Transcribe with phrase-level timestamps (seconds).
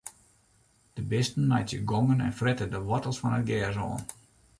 [0.93, 4.01] De bisten meitsje gongen en frette de woartels fan it gers oan.